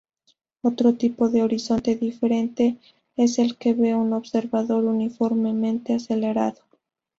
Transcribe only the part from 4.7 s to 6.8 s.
uniformemente acelerado.